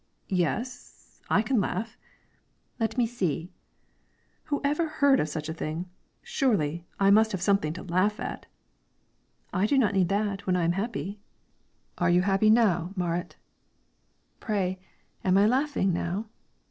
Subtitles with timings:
[0.29, 1.95] "Yes; I can laugh."
[2.79, 3.51] "Let me see!"
[4.45, 5.91] "Whoever beard of such a thing!
[6.23, 8.47] Surely, I must have something to laugh at."
[9.53, 11.19] "I do not need that when I am happy."
[11.99, 13.35] "Are you happy now, Marit?"
[14.39, 14.79] "Pray,
[15.23, 16.25] am I laughing now?"